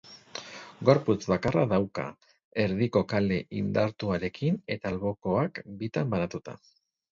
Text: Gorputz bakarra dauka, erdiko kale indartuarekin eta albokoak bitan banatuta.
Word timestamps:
Gorputz 0.89 1.17
bakarra 1.31 1.65
dauka, 1.73 2.05
erdiko 2.63 3.05
kale 3.13 3.39
indartuarekin 3.61 4.59
eta 4.79 4.95
albokoak 4.95 5.63
bitan 5.85 6.13
banatuta. 6.17 6.61